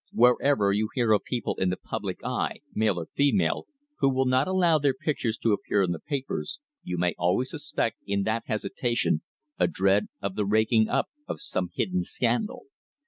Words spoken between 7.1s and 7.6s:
always